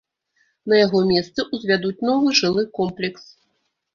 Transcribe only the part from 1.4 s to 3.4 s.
ўзвядуць новы жылы комплекс.